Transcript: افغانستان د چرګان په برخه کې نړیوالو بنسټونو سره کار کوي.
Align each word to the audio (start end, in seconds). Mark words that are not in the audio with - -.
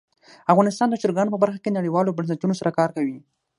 افغانستان 0.51 0.87
د 0.89 0.95
چرګان 1.01 1.27
په 1.31 1.37
برخه 1.43 1.59
کې 1.63 1.75
نړیوالو 1.77 2.15
بنسټونو 2.17 2.53
سره 2.59 2.75
کار 2.77 2.89
کوي. 2.95 3.17